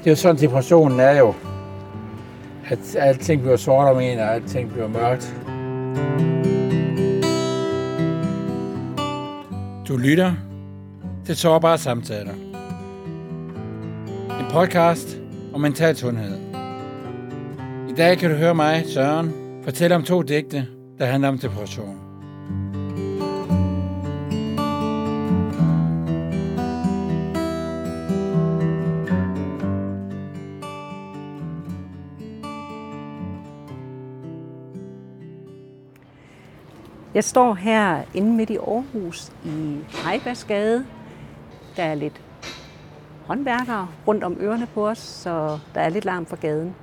Det 0.00 0.06
er 0.06 0.10
jo 0.10 0.16
sådan, 0.16 0.40
depressionen 0.40 1.00
er 1.00 1.18
jo. 1.18 1.34
At 2.68 2.96
alting 2.98 3.42
bliver 3.42 3.56
sort 3.56 3.88
om 3.88 4.00
en, 4.00 4.18
og 4.18 4.34
alting 4.34 4.72
bliver 4.72 4.88
mørkt. 4.88 5.34
Du 9.88 9.96
lytter 9.96 10.32
til 11.26 11.36
Sårbare 11.36 11.78
Samtaler. 11.78 12.32
En 14.40 14.46
podcast 14.50 15.18
om 15.54 15.60
mental 15.60 15.96
sundhed. 15.96 16.38
I 17.88 17.92
dag 17.96 18.18
kan 18.18 18.30
du 18.30 18.36
høre 18.36 18.54
mig, 18.54 18.84
Søren, 18.86 19.32
fortælle 19.64 19.96
om 19.96 20.02
to 20.02 20.22
digte, 20.22 20.66
der 20.98 21.04
handler 21.04 21.28
om 21.28 21.38
depression. 21.38 21.96
Jeg 37.14 37.24
står 37.24 37.54
her 37.54 38.02
inde 38.14 38.30
midt 38.32 38.50
i 38.50 38.56
Aarhus 38.56 39.32
i 39.44 39.78
Ejbasgade. 40.06 40.86
Der 41.76 41.82
er 41.82 41.94
lidt 41.94 42.20
håndværkere 43.26 43.88
rundt 44.06 44.24
om 44.24 44.36
ørerne 44.40 44.66
på 44.74 44.88
os, 44.88 44.98
så 44.98 45.58
der 45.74 45.80
er 45.80 45.88
lidt 45.88 46.04
larm 46.04 46.26
fra 46.26 46.36
gaden. 46.40 46.74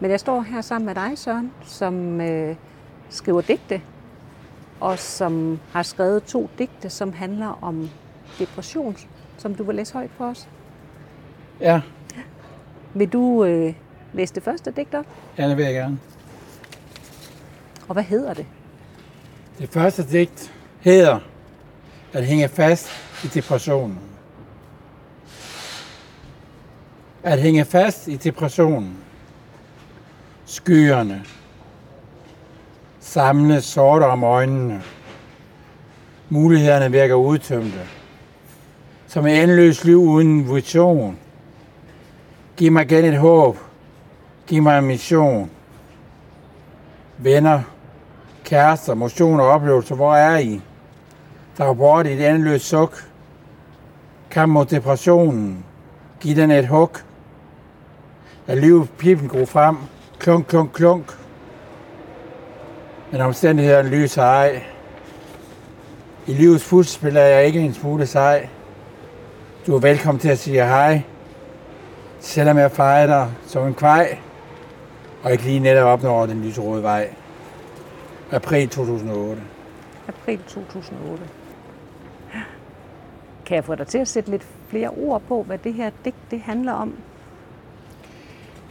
Men 0.00 0.10
jeg 0.10 0.20
står 0.20 0.40
her 0.40 0.60
sammen 0.60 0.86
med 0.86 0.94
dig, 0.94 1.18
Søren, 1.18 1.52
som 1.64 2.20
øh, 2.20 2.56
skriver 3.10 3.40
digte, 3.40 3.80
og 4.80 4.98
som 4.98 5.58
har 5.72 5.82
skrevet 5.82 6.24
to 6.24 6.50
digte, 6.58 6.90
som 6.90 7.12
handler 7.12 7.58
om 7.62 7.90
depression, 8.38 8.96
som 9.36 9.54
du 9.54 9.64
vil 9.64 9.74
læse 9.74 9.92
højt 9.94 10.10
for 10.16 10.24
os. 10.26 10.48
Ja, 11.60 11.80
Vil 12.94 13.08
du 13.12 13.44
øh, 13.44 13.74
læse 14.12 14.34
det 14.34 14.42
første 14.42 14.70
digt 14.70 14.94
op? 14.94 15.06
ja 15.38 15.48
det 15.48 15.56
vil 15.56 15.64
jeg 15.64 15.74
gerne. 15.74 15.98
Og 17.88 17.92
hvad 17.92 18.02
hedder 18.02 18.34
det? 18.34 18.46
Det 19.58 19.70
første 19.70 20.06
digt 20.10 20.52
hedder 20.80 21.18
At 22.12 22.26
hænge 22.26 22.48
fast 22.48 22.90
i 23.24 23.26
depressionen. 23.26 23.98
At 27.22 27.40
hænge 27.40 27.64
fast 27.64 28.08
i 28.08 28.16
depressionen. 28.16 28.96
Skyerne. 30.46 31.24
Samle 33.00 33.62
sorte 33.62 34.04
om 34.04 34.24
øjnene. 34.24 34.82
Mulighederne 36.28 36.90
virker 36.90 37.14
udtømte. 37.14 37.80
Som 39.06 39.26
en 39.26 39.36
endeløs 39.36 39.84
liv 39.84 39.98
uden 39.98 40.54
vision. 40.54 41.18
Giv 42.56 42.72
mig 42.72 42.84
igen 42.84 43.04
et 43.04 43.18
håb. 43.18 43.58
Giv 44.46 44.62
mig 44.62 44.78
en 44.78 44.84
mission. 44.84 45.50
Venner, 47.18 47.62
kærester, 48.44 48.94
motion 48.94 49.40
og 49.40 49.46
oplevelser, 49.46 49.94
hvor 49.94 50.14
er 50.14 50.38
I? 50.38 50.60
Der 51.58 51.64
er 51.64 51.74
bort 51.74 52.06
i 52.06 52.12
et 52.12 52.28
endeløst 52.28 52.64
suk. 52.64 53.08
Kamp 54.30 54.52
mod 54.52 54.64
depressionen. 54.64 55.64
Giv 56.20 56.36
den 56.36 56.50
et 56.50 56.68
hug. 56.68 56.90
Lad 58.46 58.56
livet 58.56 58.90
pipen 58.98 59.28
gro 59.28 59.44
frem. 59.44 59.76
Klunk, 60.18 60.46
klunk, 60.46 60.72
klunk. 60.72 61.18
Men 63.10 63.20
omstændighederne 63.20 63.88
lyser 63.88 64.22
ej. 64.22 64.62
I 66.26 66.32
livets 66.32 66.64
fuldspil 66.64 67.16
er 67.16 67.24
jeg 67.24 67.46
ikke 67.46 67.60
en 67.60 67.74
smule 67.74 68.06
sej. 68.06 68.48
Du 69.66 69.74
er 69.74 69.80
velkommen 69.80 70.20
til 70.20 70.28
at 70.28 70.38
sige 70.38 70.66
hej. 70.66 71.02
Selvom 72.20 72.58
jeg 72.58 72.70
fejrer 72.70 73.06
dig 73.06 73.32
som 73.46 73.66
en 73.66 73.74
kvej. 73.74 74.18
Og 75.22 75.32
ikke 75.32 75.44
lige 75.44 75.60
netop 75.60 75.86
opnår 75.86 76.26
den 76.26 76.42
lyserøde 76.42 76.82
vej. 76.82 77.08
April 78.32 78.68
2008. 78.68 79.42
April 80.08 80.38
2008. 80.38 81.22
Kan 83.46 83.54
jeg 83.54 83.64
få 83.64 83.74
dig 83.74 83.86
til 83.86 83.98
at 83.98 84.08
sætte 84.08 84.30
lidt 84.30 84.46
flere 84.68 84.88
ord 84.88 85.22
på, 85.28 85.42
hvad 85.42 85.58
det 85.58 85.74
her 85.74 85.90
digt 86.04 86.16
det 86.30 86.40
handler 86.40 86.72
om? 86.72 86.94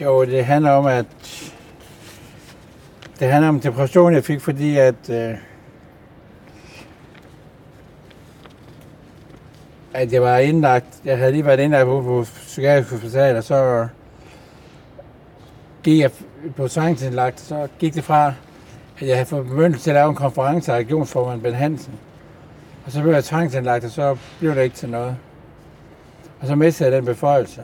Jo, 0.01 0.25
det 0.25 0.45
handler 0.45 0.71
om, 0.71 0.85
at 0.85 1.05
det 3.19 3.27
handler 3.27 3.49
om 3.49 3.59
depression, 3.59 4.13
jeg 4.13 4.23
fik, 4.23 4.41
fordi 4.41 4.77
at, 4.77 5.09
øh, 5.09 5.35
at 9.93 10.13
jeg 10.13 10.21
var 10.21 10.37
indlagt. 10.37 11.01
Jeg 11.05 11.17
havde 11.17 11.31
lige 11.31 11.45
været 11.45 11.59
indlagt 11.59 11.85
på, 11.85 12.01
på 12.01 12.23
psykiatrisk 12.23 12.91
hospital, 12.91 13.35
og 13.35 13.43
så 13.43 13.87
gik 15.83 15.99
jeg 15.99 16.11
på 16.55 16.67
tvangsindlagt, 16.67 17.39
så 17.39 17.67
gik 17.79 17.93
det 17.93 18.03
fra, 18.03 18.33
jeg 19.07 19.15
havde 19.15 19.25
fået 19.25 19.47
bemyndelse 19.47 19.83
til 19.83 19.91
at 19.91 19.95
lave 19.95 20.09
en 20.09 20.15
konference 20.15 20.71
af 20.71 20.77
regionsformand 20.77 21.41
Ben 21.41 21.53
Hansen. 21.53 21.93
Og 22.85 22.91
så 22.91 23.01
blev 23.01 23.13
jeg 23.13 23.23
tvangsindlagt, 23.23 23.85
og 23.85 23.91
så 23.91 24.17
blev 24.39 24.55
det 24.55 24.63
ikke 24.63 24.75
til 24.75 24.89
noget. 24.89 25.15
Og 26.41 26.47
så 26.47 26.55
mistede 26.55 26.89
jeg 26.89 26.97
den 26.97 27.05
beføjelse. 27.05 27.61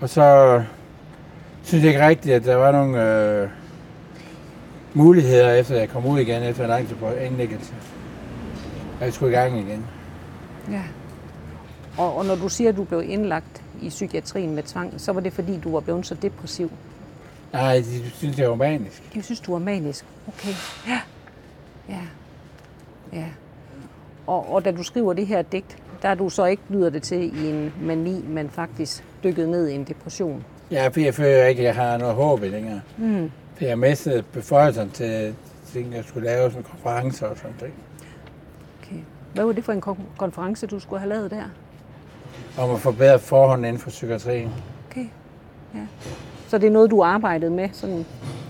Og 0.00 0.08
så 0.08 0.62
synes 1.62 1.84
jeg 1.84 1.92
ikke 1.92 2.06
rigtigt, 2.06 2.34
at 2.34 2.44
der 2.44 2.56
var 2.56 2.72
nogle 2.72 3.22
øh, 3.42 3.48
muligheder, 4.94 5.52
efter 5.52 5.76
jeg 5.76 5.88
kom 5.88 6.06
ud 6.06 6.18
igen, 6.18 6.42
efter 6.42 6.62
en 6.62 6.70
lang 6.70 6.88
tid 6.88 6.96
på 6.96 7.10
indlæggelse. 7.10 7.74
Og 9.00 9.04
jeg 9.04 9.12
skulle 9.12 9.32
i 9.32 9.34
gang 9.34 9.58
igen. 9.58 9.86
Ja. 10.70 10.82
Og, 11.98 12.16
og 12.16 12.24
når 12.24 12.34
du 12.34 12.48
siger, 12.48 12.70
at 12.70 12.76
du 12.76 12.84
blev 12.84 13.02
indlagt 13.06 13.62
i 13.82 13.88
psykiatrien 13.88 14.54
med 14.54 14.62
tvang, 14.62 14.94
så 14.96 15.12
var 15.12 15.20
det 15.20 15.32
fordi, 15.32 15.60
du 15.64 15.72
var 15.72 15.80
blevet 15.80 16.06
så 16.06 16.14
depressiv. 16.14 16.70
Nej, 17.52 17.76
de 17.76 18.10
synes, 18.10 18.38
jeg 18.38 18.48
var 18.50 18.54
manisk. 18.56 19.14
De 19.14 19.22
synes, 19.22 19.40
du 19.40 19.52
var 19.52 19.58
manisk. 19.58 20.04
Okay. 20.28 20.52
Ja. 20.88 21.00
Ja. 21.88 22.00
Ja. 23.12 23.26
Og, 24.26 24.52
og 24.52 24.64
da 24.64 24.70
du 24.72 24.82
skriver 24.82 25.12
det 25.12 25.26
her 25.26 25.42
digt, 25.42 25.76
der 26.02 26.08
er 26.08 26.14
du 26.14 26.28
så 26.28 26.44
ikke, 26.44 26.62
lyder 26.68 26.90
det 26.90 27.02
til, 27.02 27.44
i 27.44 27.50
en 27.50 27.72
mani, 27.82 28.24
men 28.28 28.50
faktisk 28.50 29.04
dykket 29.24 29.48
ned 29.48 29.68
i 29.68 29.74
en 29.74 29.84
depression. 29.84 30.44
Ja, 30.70 30.88
for 30.88 31.00
jeg 31.00 31.14
føler 31.14 31.46
ikke, 31.46 31.60
at 31.60 31.66
jeg 31.66 31.74
har 31.74 31.96
noget 31.98 32.14
håb 32.14 32.40
længere. 32.42 32.80
Mm. 32.98 33.30
For 33.56 33.64
jeg 33.64 33.78
mistede 33.78 34.22
beføjelserne 34.22 34.90
til 34.90 35.34
ting, 35.72 35.94
jeg 35.94 36.04
skulle 36.04 36.26
lave 36.26 36.50
sådan 36.50 36.58
en 36.60 36.64
konference 36.70 37.28
og 37.28 37.36
sådan 37.36 37.54
noget. 37.60 37.74
Okay. 38.82 38.96
Hvad 39.34 39.44
var 39.44 39.52
det 39.52 39.64
for 39.64 39.72
en 39.72 39.82
kon- 39.86 40.16
konference, 40.18 40.66
du 40.66 40.78
skulle 40.80 41.00
have 41.00 41.08
lavet 41.08 41.30
der? 41.30 41.44
Om 42.58 42.70
at 42.70 42.80
forbedre 42.80 43.18
forholdene 43.18 43.68
inden 43.68 43.82
for 43.82 43.90
psykiatrien. 43.90 44.50
Okay. 44.90 45.06
Ja. 45.74 45.80
Så 46.50 46.58
det 46.58 46.66
er 46.66 46.70
noget, 46.70 46.90
du 46.90 47.02
arbejdede 47.02 47.50
med? 47.50 47.68
Sådan, 47.72 48.06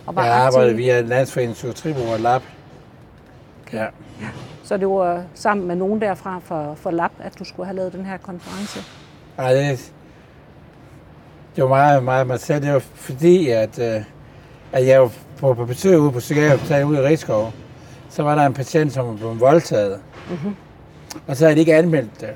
og 0.06 0.16
var 0.16 0.25
Jeg 0.25 0.34
aktiv 0.34 0.47
arbejdede 0.47 0.75
i? 0.75 0.77
via 0.77 1.00
Landsforeningen 1.00 1.55
Psykiatribrug 1.55 2.12
og 2.12 2.21
LAB. 2.21 2.43
Ja. 3.72 3.87
Så 4.65 4.77
det 4.77 4.88
var 4.88 5.22
sammen 5.34 5.66
med 5.69 5.77
nogen 5.77 6.00
derfra 6.00 6.41
for, 6.44 6.75
for 6.75 6.91
LAB, 6.91 7.12
at 7.19 7.39
du 7.39 7.44
skulle 7.44 7.66
have 7.66 7.77
lavet 7.77 7.93
den 7.93 8.06
her 8.06 8.16
konference? 8.16 8.81
Ej, 9.39 9.53
det, 9.53 9.93
det 11.56 11.65
var 11.65 11.69
meget, 11.69 12.05
meget 12.05 12.27
mig 12.27 12.41
selv. 12.41 12.62
Det 12.62 12.72
var 12.72 12.78
fordi, 12.78 13.49
at, 13.49 13.78
øh, 13.78 14.03
at 14.72 14.87
jeg 14.87 15.00
var 15.00 15.12
på, 15.39 15.55
på 15.55 15.65
besøg 15.65 15.99
ude 15.99 16.12
på 16.12 16.19
Psykiaterhospitalet 16.19 16.84
ude 16.84 16.99
i 16.99 17.03
Rigskov. 17.03 17.53
Så 18.10 18.22
var 18.22 18.34
der 18.34 18.47
en 18.47 18.55
patient, 18.55 18.93
som 18.93 19.06
var 19.09 19.15
blevet 19.15 19.41
voldtaget. 19.41 20.00
Mhm. 20.31 20.56
Og 21.27 21.37
så 21.37 21.44
havde 21.44 21.55
de 21.55 21.60
ikke 21.60 21.75
anmeldt 21.77 22.21
det. 22.21 22.31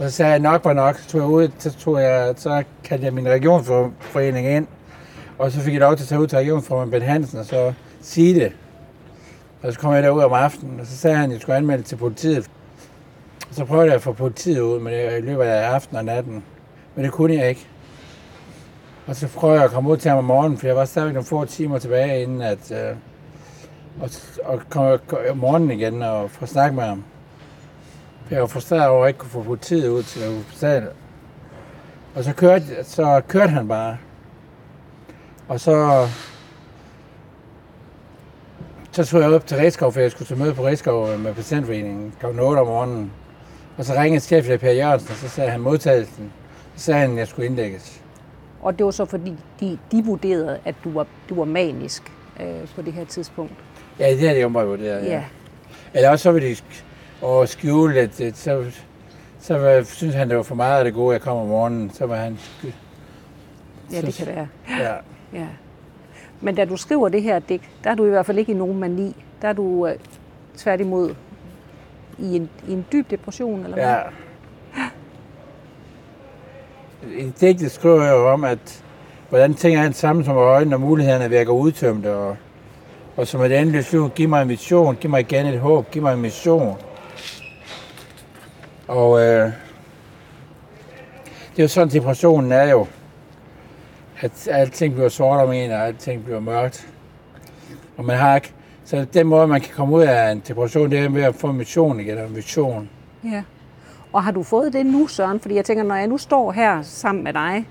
Og 0.00 0.10
så 0.10 0.16
sagde 0.16 0.32
jeg, 0.32 0.40
nok 0.40 0.64
var 0.64 0.72
nok. 0.72 0.96
Så 0.96 1.08
tog 1.08 1.20
jeg 1.20 1.28
ud, 1.28 1.48
så, 1.58 1.72
tog 1.72 2.00
jeg, 2.00 2.34
så 2.36 2.62
kaldte 2.84 3.04
jeg 3.04 3.14
min 3.14 3.28
regionsforening 3.28 4.46
ind. 4.46 4.66
Og 5.38 5.52
så 5.52 5.60
fik 5.60 5.72
jeg 5.72 5.80
lov 5.80 5.96
til 5.96 6.04
at 6.04 6.08
tage 6.08 6.20
ud 6.20 6.26
til 6.26 6.38
regionsformand 6.38 6.90
Ben 6.90 7.02
Hansen 7.02 7.38
og 7.38 7.44
så 7.44 7.72
sige 8.00 8.34
det. 8.34 8.52
Og 9.62 9.72
så 9.72 9.78
kom 9.78 9.92
jeg 9.92 10.02
derud 10.02 10.22
om 10.22 10.32
aftenen, 10.32 10.80
og 10.80 10.86
så 10.86 10.96
sagde 10.96 11.16
han, 11.16 11.30
at 11.30 11.32
jeg 11.32 11.40
skulle 11.40 11.56
anmelde 11.56 11.82
til 11.82 11.96
politiet. 11.96 12.50
Og 13.48 13.54
så 13.54 13.64
prøvede 13.64 13.86
jeg 13.86 13.94
at 13.94 14.02
få 14.02 14.12
politiet 14.12 14.60
ud, 14.60 14.80
men 14.80 14.92
i 14.92 15.20
løbet 15.20 15.44
af 15.44 15.68
aftenen 15.68 15.98
og 15.98 16.04
natten. 16.04 16.44
Men 16.94 17.04
det 17.04 17.12
kunne 17.12 17.34
jeg 17.34 17.48
ikke. 17.48 17.66
Og 19.06 19.16
så 19.16 19.28
prøvede 19.28 19.58
jeg 19.58 19.64
at 19.64 19.70
komme 19.70 19.90
ud 19.90 19.96
til 19.96 20.08
ham 20.08 20.18
om 20.18 20.24
morgenen, 20.24 20.58
for 20.58 20.66
jeg 20.66 20.76
var 20.76 20.84
stadigvæk 20.84 21.14
nogle 21.14 21.26
få 21.26 21.44
timer 21.44 21.78
tilbage, 21.78 22.22
inden 22.22 22.42
at... 22.42 22.72
Øh, 22.72 22.96
og, 24.00 24.10
og 24.44 24.60
kom 24.68 24.98
om 25.30 25.36
morgenen 25.36 25.70
igen 25.70 26.02
og 26.02 26.30
få 26.30 26.46
snakket 26.46 26.74
med 26.74 26.84
ham. 26.84 27.04
Jeg 28.30 28.40
var 28.40 28.46
frustreret 28.46 28.88
over, 28.88 28.98
at 28.98 29.02
jeg 29.02 29.08
ikke 29.08 29.18
kunne 29.18 29.30
få 29.30 29.42
politiet 29.42 29.88
ud 29.88 30.02
til 30.02 30.36
hospitalet. 30.36 30.90
Og 32.14 32.24
så 32.24 32.32
kørte, 32.32 32.64
så 32.84 33.22
kørte 33.28 33.48
han 33.50 33.68
bare. 33.68 33.96
Og 35.48 35.60
så, 35.60 36.06
så 38.90 39.04
tog 39.04 39.20
jeg 39.20 39.30
op 39.30 39.46
til 39.46 39.56
Redskov, 39.56 39.92
for 39.92 40.00
jeg 40.00 40.10
skulle 40.10 40.26
til 40.26 40.38
møde 40.38 40.54
på 40.54 40.66
Redskov 40.66 41.18
med 41.18 41.34
patientforeningen 41.34 42.12
kl. 42.20 42.26
8 42.26 42.60
om 42.60 42.66
morgenen. 42.66 43.12
Og 43.78 43.84
så 43.84 43.94
ringede 43.94 44.20
chefen 44.20 44.58
Per 44.58 44.72
Jørgensen, 44.72 45.10
og 45.10 45.16
så 45.16 45.28
sagde 45.28 45.50
han 45.50 45.60
modtagelsen. 45.60 46.32
Så 46.76 46.84
sagde 46.84 47.00
han, 47.00 47.10
at 47.12 47.16
jeg 47.18 47.28
skulle 47.28 47.46
indlægges. 47.46 48.02
Og 48.62 48.78
det 48.78 48.84
var 48.84 48.90
så 48.90 49.04
fordi, 49.04 49.36
de, 49.60 49.78
de 49.92 50.04
vurderede, 50.04 50.58
at 50.64 50.74
du 50.84 50.90
var, 50.90 51.06
du 51.28 51.34
var 51.34 51.44
manisk 51.44 52.12
øh, 52.40 52.68
på 52.74 52.82
det 52.82 52.92
her 52.92 53.04
tidspunkt. 53.04 53.52
Ja, 53.98 54.10
det 54.10 54.28
er 54.28 54.32
det 54.34 54.42
jo 54.42 54.48
vurderet, 54.48 55.04
Ja. 55.04 55.12
ja. 55.12 55.24
Eller 55.94 56.10
også 56.10 56.22
så 56.22 56.32
vil 56.32 56.42
de 56.42 56.56
og 57.22 57.48
skjule, 57.48 58.00
at, 58.00 58.20
at 58.20 58.36
så, 58.36 58.64
så 59.40 59.58
var, 59.58 59.82
synes 59.82 60.14
han, 60.14 60.28
det 60.28 60.36
var 60.36 60.42
for 60.42 60.54
meget 60.54 60.78
af 60.78 60.84
det 60.84 60.94
gode, 60.94 61.12
jeg 61.12 61.20
kom 61.20 61.36
om 61.36 61.46
morgenen. 61.46 61.90
Så 61.90 62.06
var 62.06 62.16
han... 62.16 62.38
Ja, 63.92 64.00
det 64.00 64.14
kan 64.14 64.26
være. 64.26 64.48
Ja. 64.80 64.94
Ja. 65.32 65.46
Men 66.40 66.54
da 66.54 66.64
du 66.64 66.76
skriver 66.76 67.08
det 67.08 67.22
her 67.22 67.38
digt, 67.38 67.64
der 67.84 67.90
er 67.90 67.94
du 67.94 68.06
i 68.06 68.08
hvert 68.08 68.26
fald 68.26 68.38
ikke 68.38 68.52
i 68.52 68.54
nogen 68.54 68.78
mani. 68.78 69.16
Der 69.42 69.48
er 69.48 69.52
du 69.52 69.86
øh, 69.86 69.94
tværtimod 70.56 71.14
i 72.18 72.36
en, 72.36 72.50
i 72.68 72.72
en 72.72 72.86
dyb 72.92 73.10
depression, 73.10 73.64
eller 73.64 73.76
hvad? 73.76 73.84
Ja. 73.84 74.00
I 77.18 77.32
digtet 77.40 77.70
skriver 77.70 78.04
jeg 78.04 78.14
om, 78.14 78.44
at 78.44 78.84
hvordan 79.28 79.54
ting 79.54 79.76
er 79.76 79.90
sammen 79.90 80.24
som 80.24 80.36
øjnene 80.36 80.76
og 80.76 80.80
mulighederne 80.80 81.28
virker 81.30 81.52
udtømte, 81.52 82.14
og, 82.14 82.36
og 83.16 83.26
som 83.26 83.40
et 83.40 83.60
endeligt 83.60 83.92
liv, 83.92 84.10
giv 84.10 84.28
mig 84.28 84.42
en 84.42 84.48
mission, 84.48 84.96
giv 84.96 85.10
mig 85.10 85.20
igen 85.20 85.46
et 85.46 85.60
håb, 85.60 85.90
giv 85.90 86.02
mig 86.02 86.14
en 86.14 86.20
mission. 86.20 86.76
Og 88.90 89.20
øh, 89.20 89.52
det 91.50 91.58
er 91.58 91.62
jo 91.62 91.68
sådan, 91.68 91.88
depressionen 91.88 92.52
er 92.52 92.70
jo, 92.70 92.86
at 94.20 94.48
alting 94.50 94.94
bliver 94.94 95.08
sort 95.08 95.40
om 95.40 95.52
en, 95.52 95.70
og 95.70 95.86
alting 95.86 96.24
bliver 96.24 96.40
mørkt. 96.40 96.88
Og 97.96 98.04
man 98.04 98.18
har 98.18 98.34
ikke, 98.34 98.52
så 98.84 99.06
den 99.14 99.26
måde, 99.26 99.46
man 99.46 99.60
kan 99.60 99.74
komme 99.74 99.96
ud 99.96 100.02
af 100.02 100.32
en 100.32 100.42
depression, 100.48 100.90
det 100.90 100.98
er 100.98 101.08
ved 101.08 101.22
at 101.22 101.34
få 101.34 101.46
en 101.46 101.56
mission 101.56 102.00
igen, 102.00 102.18
en 102.18 102.36
vision. 102.36 102.90
Ja. 103.24 103.42
Og 104.12 104.24
har 104.24 104.30
du 104.30 104.42
fået 104.42 104.72
det 104.72 104.86
nu, 104.86 105.06
Søren? 105.06 105.40
Fordi 105.40 105.54
jeg 105.54 105.64
tænker, 105.64 105.84
når 105.84 105.94
jeg 105.94 106.06
nu 106.06 106.18
står 106.18 106.52
her 106.52 106.82
sammen 106.82 107.24
med 107.24 107.32
dig, 107.32 107.66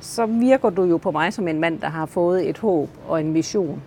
så 0.00 0.26
virker 0.26 0.70
du 0.70 0.84
jo 0.84 0.96
på 0.96 1.10
mig 1.10 1.32
som 1.32 1.48
en 1.48 1.60
mand, 1.60 1.80
der 1.80 1.88
har 1.88 2.06
fået 2.06 2.48
et 2.48 2.58
håb 2.58 2.88
og 3.08 3.20
en 3.20 3.32
mission. 3.32 3.82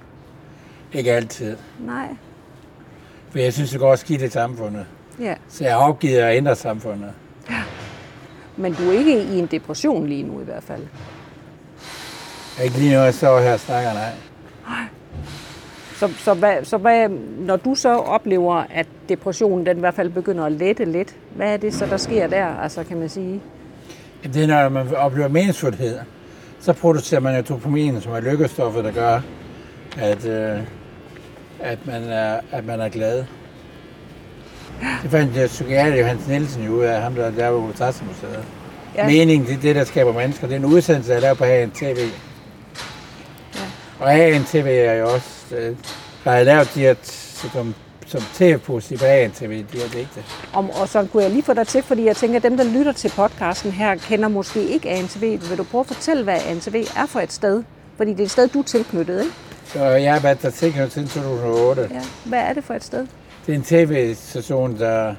Ikke 0.93 1.11
altid. 1.11 1.57
Nej. 1.79 2.07
For 3.29 3.39
jeg 3.39 3.53
synes, 3.53 3.71
det 3.71 3.79
går 3.79 3.95
skidt 3.95 4.21
i 4.21 4.29
samfundet. 4.29 4.85
Ja. 5.19 5.35
Så 5.49 5.63
jeg 5.63 5.73
har 5.73 5.79
opgivet 5.79 6.17
at 6.17 6.37
ændre 6.37 6.55
samfundet. 6.55 7.11
Men 8.57 8.73
du 8.73 8.89
er 8.89 8.99
ikke 8.99 9.23
i 9.23 9.39
en 9.39 9.45
depression 9.45 10.07
lige 10.07 10.23
nu 10.23 10.41
i 10.41 10.43
hvert 10.43 10.63
fald. 10.63 10.81
Ikke 12.63 12.77
lige 12.77 12.95
når 12.95 13.03
jeg 13.03 13.13
står 13.13 13.39
her 13.39 13.53
og 13.53 13.59
snakker, 13.59 13.93
nej. 13.93 14.11
Så, 15.95 16.07
så, 16.17 16.33
hvad, 16.33 16.63
så 16.63 16.77
hvad, 16.77 17.09
når 17.39 17.55
du 17.55 17.75
så 17.75 17.89
oplever, 17.89 18.63
at 18.73 18.87
depressionen 19.09 19.65
den 19.65 19.77
i 19.77 19.79
hvert 19.79 19.93
fald 19.93 20.09
begynder 20.09 20.45
at 20.45 20.51
lette 20.51 20.85
lidt, 20.85 21.15
hvad 21.35 21.53
er 21.53 21.57
det 21.57 21.73
så, 21.73 21.85
der 21.85 21.97
sker 21.97 22.27
der, 22.27 22.45
altså 22.45 22.83
kan 22.83 22.97
man 22.97 23.09
sige? 23.09 23.41
Det 24.23 24.43
er, 24.43 24.47
når 24.47 24.69
man 24.69 24.95
oplever 24.95 25.27
meningsfuldhed. 25.27 25.99
Så 26.59 26.73
producerer 26.73 27.21
man 27.21 27.35
jo 27.35 27.41
dopamin, 27.41 28.01
som 28.01 28.13
er 28.13 28.19
lykkestoffet, 28.19 28.83
der 28.83 28.91
gør, 28.91 29.21
at, 29.97 30.25
øh, 30.25 30.59
at, 31.59 31.85
man, 31.85 32.03
er, 32.03 32.39
at 32.51 32.65
man 32.65 32.81
er 32.81 32.89
glad. 32.89 33.25
Det 35.03 35.11
fandt 35.11 35.37
jeg 35.37 35.47
psykiater 35.47 35.97
Johannes 35.97 36.27
Nielsen 36.27 36.63
jo 36.63 36.71
ud 36.71 36.83
af, 36.83 37.01
ham 37.01 37.15
der 37.15 37.31
der 37.31 37.47
var 37.49 37.67
på 37.71 37.73
Tassemuseet. 37.77 38.43
Ja. 38.95 39.07
Meningen, 39.07 39.47
det 39.47 39.55
er 39.55 39.61
det, 39.61 39.75
der 39.75 39.83
skaber 39.83 40.13
mennesker. 40.13 40.47
Det 40.47 40.53
er 40.53 40.59
en 40.59 40.65
udsendelse, 40.65 41.13
jeg 41.13 41.21
laver 41.21 41.35
på 41.35 41.45
TV. 41.73 41.97
Ja. 43.99 44.35
Og 44.39 44.45
TV 44.45 44.65
er 44.67 44.93
jo 44.93 45.13
også... 45.13 45.55
Øh, 45.55 45.75
har 46.23 46.33
jeg 46.35 46.45
lavet 46.45 46.71
de 46.75 46.79
her 46.79 46.95
som, 47.53 47.75
som 48.07 48.21
tv-positiv 48.33 48.97
på 48.97 49.05
AN 49.05 49.31
TV, 49.31 49.65
de 49.73 49.77
her 49.77 49.87
digte. 49.93 50.23
Om, 50.53 50.69
og 50.69 50.89
så 50.89 51.07
kunne 51.11 51.23
jeg 51.23 51.31
lige 51.31 51.43
få 51.43 51.53
dig 51.53 51.67
til, 51.67 51.83
fordi 51.83 52.05
jeg 52.05 52.15
tænker, 52.15 52.37
at 52.37 52.43
dem, 52.43 52.57
der 52.57 52.63
lytter 52.63 52.91
til 52.91 53.11
podcasten 53.15 53.71
her, 53.71 53.95
kender 53.95 54.27
måske 54.27 54.63
ikke 54.63 54.89
ANTV. 54.89 55.21
Vil 55.21 55.57
du 55.57 55.63
prøve 55.63 55.79
at 55.79 55.87
fortælle, 55.87 56.23
hvad 56.23 56.39
ANTV 56.47 56.75
er 56.95 57.05
for 57.05 57.19
et 57.19 57.33
sted? 57.33 57.63
Fordi 57.97 58.11
det 58.11 58.19
er 58.19 58.23
et 58.23 58.31
sted, 58.31 58.47
du 58.47 58.59
er 58.59 58.63
tilknyttet, 58.63 59.19
ikke? 59.23 59.35
Så 59.65 59.83
jeg 59.83 60.13
har 60.13 60.19
været 60.19 60.41
der 60.41 60.49
tilknyttet 60.49 60.93
siden 60.93 61.07
2008. 61.07 61.89
Ja. 61.91 62.01
Hvad 62.25 62.39
er 62.39 62.53
det 62.53 62.63
for 62.63 62.73
et 62.73 62.83
sted? 62.83 63.07
Det 63.45 63.51
er 63.51 63.55
en 63.57 63.63
tv-station, 63.63 64.79
der 64.79 65.15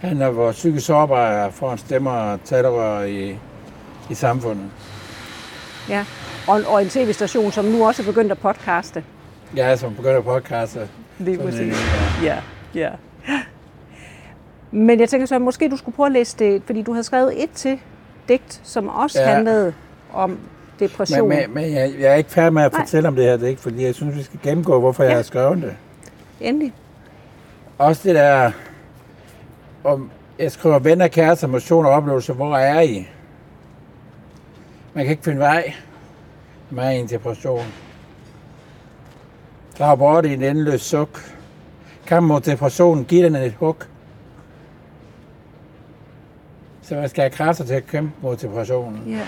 handler 0.00 0.26
om, 0.26 0.34
hvor 0.34 0.52
psykisk 0.52 0.86
sårbare 0.86 1.52
får 1.52 1.72
en 1.72 1.78
stemmer 1.78 2.10
og 2.10 2.38
talerør 2.44 3.02
i, 3.02 3.38
i 4.10 4.14
samfundet. 4.14 4.66
Ja. 5.88 6.04
Og, 6.48 6.60
og 6.66 6.82
en 6.82 6.88
tv-station, 6.88 7.52
som 7.52 7.64
nu 7.64 7.86
også 7.86 8.02
er 8.02 8.06
begyndt 8.06 8.32
at 8.32 8.38
podcaste. 8.38 9.04
Er 9.56 9.76
som 9.76 9.94
begynder 9.94 10.18
at 10.18 10.24
podcaste. 10.24 10.88
Lige 11.18 11.38
præcis. 11.38 11.76
Ja, 12.22 12.38
ja. 12.74 12.90
Men 14.70 15.00
jeg 15.00 15.08
tænker 15.08 15.26
så, 15.26 15.34
at 15.34 15.42
måske 15.42 15.70
du 15.70 15.76
skulle 15.76 15.94
prøve 15.94 16.06
at 16.06 16.12
læse 16.12 16.36
det, 16.38 16.62
fordi 16.66 16.82
du 16.82 16.92
havde 16.92 17.04
skrevet 17.04 17.42
et 17.42 17.50
til 17.50 17.78
digt, 18.28 18.60
som 18.64 18.88
også 18.88 19.20
ja. 19.20 19.28
Ja. 19.28 19.34
handlede 19.34 19.74
om 20.12 20.38
depression. 20.80 21.28
Men, 21.28 21.38
men, 21.38 21.54
men 21.54 21.72
jeg, 21.74 21.92
jeg 22.00 22.10
er 22.12 22.14
ikke 22.14 22.30
færdig 22.30 22.52
med 22.52 22.62
at 22.62 22.72
Nej. 22.72 22.80
fortælle 22.80 23.08
om 23.08 23.16
det 23.16 23.24
her 23.24 23.36
digt, 23.36 23.60
fordi 23.60 23.84
jeg 23.84 23.94
synes, 23.94 24.16
vi 24.16 24.22
skal 24.22 24.40
gennemgå, 24.42 24.80
hvorfor 24.80 25.02
ja. 25.02 25.08
jeg 25.08 25.18
har 25.18 25.22
skrevet 25.22 25.62
det. 25.62 25.76
Endelig. 26.40 26.72
Også 27.82 28.08
det 28.08 28.14
der, 28.14 28.50
om 29.84 30.10
jeg 30.38 30.52
skriver 30.52 30.78
venner, 30.78 31.08
kærester, 31.08 31.46
motion 31.46 31.86
og 31.86 31.92
oplevelser, 31.92 32.34
hvor 32.34 32.56
er 32.56 32.80
I? 32.80 33.08
Man 34.94 35.04
kan 35.04 35.10
ikke 35.10 35.22
finde 35.22 35.38
vej, 35.38 35.74
man 36.70 36.84
er 36.84 36.90
i 36.90 36.98
en 36.98 37.06
depression. 37.06 37.64
Der 39.78 39.84
har 39.84 39.94
bort 39.94 40.26
i 40.26 40.34
en 40.34 40.42
endeløs 40.42 40.80
suk. 40.80 41.20
Kampen 42.06 42.28
mod 42.28 42.40
depressionen, 42.40 43.04
giv 43.04 43.24
den 43.24 43.36
et 43.36 43.52
hug. 43.52 43.76
Så 46.82 46.94
man 46.94 47.08
skal 47.08 47.22
have 47.22 47.30
kræfter 47.30 47.64
til 47.64 47.74
at 47.74 47.86
kæmpe 47.86 48.12
mod 48.22 48.36
depressionen. 48.36 49.02
Ja. 49.06 49.26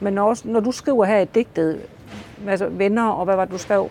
Men 0.00 0.18
også, 0.18 0.48
når 0.48 0.60
du 0.60 0.72
skriver 0.72 1.04
her 1.04 1.18
i 1.18 1.24
digtet, 1.24 1.80
altså 2.48 2.68
venner, 2.68 3.08
og 3.08 3.24
hvad 3.24 3.36
var 3.36 3.44
det, 3.44 3.52
du 3.52 3.58
skrev? 3.58 3.90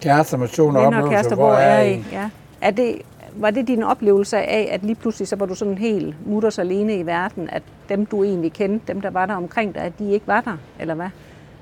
Kærester, 0.00 0.36
motion 0.36 0.76
og 0.76 0.82
oplevelser, 0.82 1.10
kærester, 1.10 1.36
hvor 1.36 1.52
er 1.52 1.82
I? 1.82 2.04
Ja. 2.12 2.30
Er 2.60 2.70
det, 2.70 3.02
var 3.36 3.50
det 3.50 3.66
din 3.68 3.82
oplevelse 3.82 4.36
af, 4.36 4.68
at 4.72 4.84
lige 4.84 4.94
pludselig 4.94 5.28
så 5.28 5.36
var 5.36 5.46
du 5.46 5.54
sådan 5.54 5.78
helt 5.78 6.26
mutters 6.26 6.58
alene 6.58 6.96
i 6.96 7.06
verden, 7.06 7.48
at 7.52 7.62
dem, 7.88 8.06
du 8.06 8.24
egentlig 8.24 8.52
kendte, 8.52 8.92
dem, 8.92 9.00
der 9.00 9.10
var 9.10 9.26
der 9.26 9.34
omkring 9.34 9.74
dig, 9.74 9.82
at 9.82 9.98
de 9.98 10.12
ikke 10.12 10.26
var 10.26 10.40
der, 10.40 10.56
eller 10.80 10.94
hvad? 10.94 11.08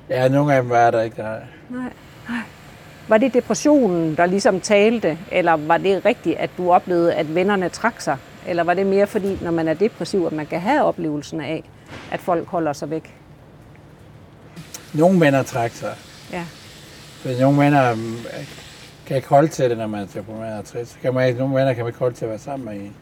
Ja, 0.08 0.28
nogle 0.28 0.54
af 0.54 0.62
dem 0.62 0.70
var 0.70 0.90
der 0.90 1.00
ikke. 1.00 1.18
Nej. 1.18 1.40
Nej. 1.70 1.92
Nej. 2.28 2.38
Var 3.08 3.18
det 3.18 3.34
depressionen, 3.34 4.16
der 4.16 4.26
ligesom 4.26 4.60
talte, 4.60 5.18
eller 5.32 5.52
var 5.52 5.78
det 5.78 6.04
rigtigt, 6.04 6.36
at 6.38 6.50
du 6.58 6.72
oplevede, 6.72 7.14
at 7.14 7.34
vennerne 7.34 7.68
trak 7.68 8.00
sig? 8.00 8.16
Eller 8.46 8.64
var 8.64 8.74
det 8.74 8.86
mere 8.86 9.06
fordi, 9.06 9.38
når 9.42 9.50
man 9.50 9.68
er 9.68 9.74
depressiv, 9.74 10.24
at 10.26 10.32
man 10.32 10.46
kan 10.46 10.60
have 10.60 10.82
oplevelsen 10.82 11.40
af, 11.40 11.64
at 12.10 12.20
folk 12.20 12.48
holder 12.48 12.72
sig 12.72 12.90
væk? 12.90 13.14
Nogle 14.94 15.20
venner 15.20 15.42
træk 15.42 15.70
sig. 15.70 15.94
Ja. 16.32 16.44
For 17.22 17.40
nogle 17.40 17.58
venner 17.58 17.96
kan 19.06 19.17
ikke 19.17 19.29
holde 19.29 19.49
til 19.49 19.70
det, 19.70 19.78
når 19.78 19.87
man 19.87 20.09
er 20.28 20.59
og 20.59 20.64
trist. 20.64 20.92
Så 20.92 20.99
Kan 21.02 21.14
man 21.14 21.28
ikke, 21.28 21.38
nogle 21.40 21.54
venner 21.54 21.73
kan 21.73 21.85
man 21.85 21.88
ikke 21.88 21.99
holde 21.99 22.14
til 22.16 22.25
at 22.25 22.28
være 22.28 22.38
sammen 22.38 22.64
med 22.66 22.75
en. 22.75 22.95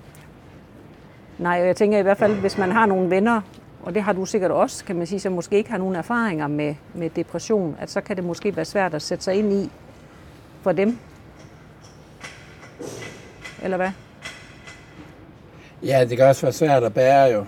Nej, 1.38 1.60
og 1.60 1.66
jeg 1.66 1.76
tænker 1.76 1.98
i 1.98 2.02
hvert 2.02 2.18
fald, 2.18 2.34
hvis 2.34 2.58
man 2.58 2.72
har 2.72 2.86
nogle 2.86 3.10
venner, 3.10 3.40
og 3.82 3.94
det 3.94 4.02
har 4.02 4.12
du 4.12 4.26
sikkert 4.26 4.50
også, 4.50 4.84
kan 4.84 4.96
man 4.96 5.06
sige, 5.06 5.20
som 5.20 5.32
måske 5.32 5.56
ikke 5.56 5.70
har 5.70 5.78
nogen 5.78 5.96
erfaringer 5.96 6.46
med, 6.46 6.74
med 6.94 7.10
depression, 7.10 7.76
at 7.80 7.90
så 7.90 8.00
kan 8.00 8.16
det 8.16 8.24
måske 8.24 8.56
være 8.56 8.64
svært 8.64 8.94
at 8.94 9.02
sætte 9.02 9.24
sig 9.24 9.34
ind 9.34 9.52
i 9.52 9.70
for 10.62 10.72
dem. 10.72 10.98
Eller 13.62 13.76
hvad? 13.76 13.90
Ja, 15.82 16.04
det 16.08 16.16
kan 16.16 16.26
også 16.26 16.42
være 16.42 16.52
svært 16.52 16.84
at 16.84 16.94
bære 16.94 17.24
jo. 17.32 17.44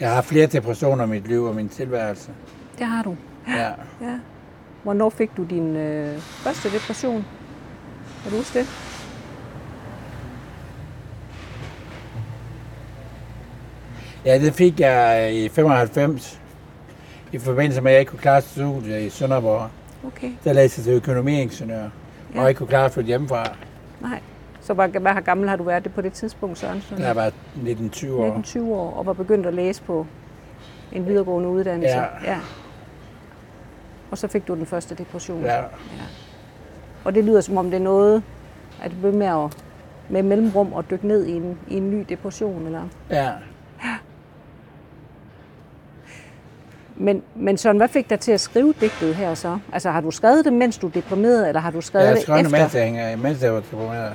Jeg 0.00 0.14
har 0.14 0.22
flere 0.22 0.46
depressioner 0.46 1.04
i 1.04 1.08
mit 1.08 1.28
liv 1.28 1.44
og 1.44 1.54
min 1.54 1.68
tilværelse. 1.68 2.30
Det 2.78 2.86
har 2.86 3.02
du. 3.02 3.16
Ja. 3.48 3.68
Ja. 4.00 4.18
Hvornår 4.82 5.10
fik 5.10 5.30
du 5.36 5.44
din 5.44 5.76
øh, 5.76 6.18
første 6.18 6.70
depression? 6.70 7.24
Kan 8.22 8.30
du 8.30 8.36
huske 8.36 8.58
det? 8.58 8.66
ja, 14.24 14.38
det 14.38 14.54
fik 14.54 14.80
jeg 14.80 15.32
i 15.34 15.48
95 15.48 16.40
i 17.32 17.38
forbindelse 17.38 17.80
med, 17.80 17.90
at 17.90 17.94
jeg 17.94 18.00
ikke 18.00 18.10
kunne 18.10 18.18
klare 18.20 18.42
studiet 18.42 19.02
i 19.02 19.10
Sønderborg. 19.10 19.68
Okay. 20.06 20.30
Der 20.44 20.52
læste 20.52 20.78
jeg 20.80 20.84
til 20.84 20.92
økonomiingeniør, 20.94 21.88
Ja. 22.34 22.42
og 22.42 22.48
ikke 22.48 22.58
kunne 22.58 22.66
klare 22.68 22.84
at 22.84 22.92
flytte 22.92 23.06
hjemmefra. 23.08 23.44
Nej. 24.00 24.20
Så 24.60 24.74
hvor, 24.74 24.86
hvad 24.86 25.22
gammel 25.24 25.48
har 25.48 25.56
du 25.56 25.62
været 25.64 25.84
det 25.84 25.94
på 25.94 26.00
det 26.00 26.12
tidspunkt, 26.12 26.58
Sørensen? 26.58 26.96
Da 26.98 27.06
jeg 27.06 27.16
var 27.16 27.32
19-20 27.56 28.12
år. 28.12 28.42
19-20 28.46 28.60
år, 28.60 28.90
og 28.94 29.06
var 29.06 29.12
begyndt 29.12 29.46
at 29.46 29.54
læse 29.54 29.82
på 29.82 30.06
en 30.92 31.06
videregående 31.06 31.48
uddannelse. 31.48 31.96
Ja. 31.98 32.04
ja. 32.24 32.38
Og 34.12 34.18
så 34.18 34.28
fik 34.28 34.48
du 34.48 34.54
den 34.54 34.66
første 34.66 34.94
depression. 34.94 35.42
Ja. 35.42 35.60
Og 37.04 37.14
det 37.14 37.24
lyder 37.24 37.40
som 37.40 37.56
om 37.56 37.70
det 37.70 37.74
er 37.74 37.82
noget, 37.82 38.22
at 38.82 38.90
du 38.90 38.96
bliver 38.96 39.12
med, 39.12 39.26
at, 39.26 39.56
med 40.08 40.22
mellemrum 40.22 40.72
og 40.72 40.90
dykke 40.90 41.06
ned 41.06 41.26
i 41.26 41.32
en, 41.32 41.58
i 41.68 41.76
en 41.76 41.90
ny 41.90 42.04
depression. 42.08 42.66
Eller? 42.66 42.82
ja. 43.10 43.30
Men, 46.96 47.22
men 47.34 47.58
Søren, 47.58 47.76
hvad 47.76 47.88
fik 47.88 48.10
dig 48.10 48.20
til 48.20 48.32
at 48.32 48.40
skrive 48.40 48.74
digtet 48.80 49.14
her 49.14 49.34
så? 49.34 49.58
Altså 49.72 49.90
har 49.90 50.00
du 50.00 50.10
skrevet 50.10 50.44
det, 50.44 50.52
mens 50.52 50.78
du 50.78 50.86
er 50.86 50.90
deprimeret, 50.90 51.48
eller 51.48 51.60
har 51.60 51.70
du 51.70 51.80
skrevet 51.80 52.06
Jeg 52.06 52.14
det 52.14 52.22
skrev 52.22 52.38
det, 52.38 52.44
efter? 52.44 52.58
mens 52.58 52.74
jeg, 52.74 52.84
hænger, 52.84 53.16
mens 53.16 53.42
jeg 53.42 53.52
var 53.54 53.60
deprimeret. 53.60 54.12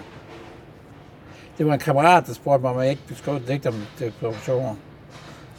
Det 1.58 1.66
var 1.68 1.74
en 1.74 1.80
kammerat, 1.80 2.28
der 2.28 2.34
spurgte 2.34 2.62
mig, 2.62 2.72
om 2.72 2.80
jeg 2.80 2.90
ikke 2.90 3.02
skrive 3.16 3.38
et 3.38 3.48
digt 3.48 3.66
om 3.68 3.74
depressioner. 4.00 4.76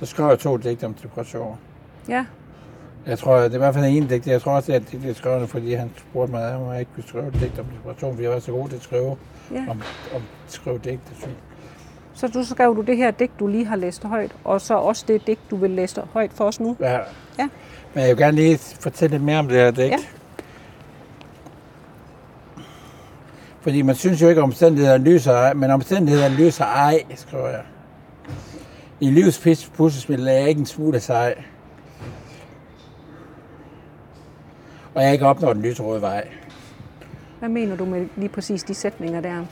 Så 0.00 0.06
skrev 0.06 0.28
jeg 0.28 0.38
to 0.38 0.56
digte 0.56 0.84
om 0.84 0.94
depressioner. 0.94 1.56
Ja, 2.08 2.24
Jeg 3.08 3.18
tror, 3.18 3.36
det 3.36 3.50
er 3.50 3.54
i 3.54 3.58
hvert 3.58 3.74
fald 3.74 3.84
en 3.84 4.08
digt. 4.08 4.26
Jeg 4.26 4.42
tror 4.42 4.52
også, 4.52 4.72
at 4.72 4.82
det 4.92 5.10
er 5.10 5.14
skrevet, 5.14 5.48
fordi 5.48 5.74
han 5.74 5.90
spurgte 5.96 6.32
mig, 6.32 6.54
om 6.54 6.72
jeg 6.72 6.80
ikke 6.80 6.92
ville 6.96 7.08
skrive 7.08 7.26
et 7.26 7.34
digt 7.34 7.58
om 7.58 7.64
depression, 7.64 8.12
fordi 8.12 8.22
jeg 8.22 8.32
var 8.32 8.38
så 8.38 8.52
god 8.52 8.68
til 8.68 8.76
at 8.76 8.82
skrive 8.82 9.16
ja. 9.52 9.60
om, 9.68 9.82
om 10.14 10.22
at 10.46 10.52
skrive 10.52 10.78
digte. 10.78 11.12
Så 12.14 12.28
du 12.28 12.44
skrev 12.44 12.76
du 12.76 12.80
det 12.80 12.96
her 12.96 13.10
digt, 13.10 13.32
du 13.40 13.46
lige 13.46 13.64
har 13.64 13.76
læst 13.76 14.04
højt, 14.04 14.32
og 14.44 14.60
så 14.60 14.74
også 14.74 15.04
det 15.08 15.26
digt, 15.26 15.40
du 15.50 15.56
vil 15.56 15.70
læse 15.70 16.02
højt 16.12 16.32
for 16.32 16.44
os 16.44 16.60
nu. 16.60 16.76
Ja. 16.80 16.98
Ja. 17.38 17.48
Men 17.94 18.02
jeg 18.02 18.08
vil 18.08 18.16
gerne 18.16 18.36
lige 18.36 18.58
fortælle 18.58 19.14
lidt 19.14 19.24
mere 19.24 19.38
om 19.38 19.48
det 19.48 19.56
her 19.56 19.70
digt. 19.70 19.90
Ja. 19.90 19.98
Fordi 23.60 23.82
man 23.82 23.94
synes 23.94 24.22
jo 24.22 24.28
ikke, 24.28 24.38
at 24.38 24.42
omstændighederne 24.42 25.04
lyser 25.04 25.32
ej, 25.32 25.54
men 25.54 25.70
omstændighederne 25.70 26.34
lyser 26.34 26.64
ej, 26.64 27.02
skriver 27.14 27.48
jeg. 27.48 27.62
I 29.00 29.10
livs 29.10 29.68
puslespil 29.76 30.28
er 30.28 30.32
jeg 30.32 30.48
ikke 30.48 30.58
en 30.58 30.66
smule 30.66 31.00
sej. 31.00 31.34
Og 34.98 35.04
jeg 35.04 35.12
ikke 35.12 35.26
opnået 35.26 35.56
den 35.56 35.64
lyserøde 35.64 36.02
vej. 36.02 36.28
Hvad 37.38 37.48
mener 37.48 37.76
du 37.76 37.84
med 37.84 38.06
lige 38.16 38.28
præcis 38.28 38.62
de 38.62 38.74
sætninger 38.74 39.20
der? 39.20 39.44